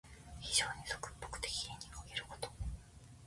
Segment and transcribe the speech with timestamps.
[0.41, 2.49] 非情に俗っぽくて、気品にかけること。